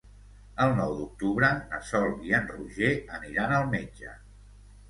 [0.63, 4.17] El nou d'octubre na Sol i en Roger aniran al metge.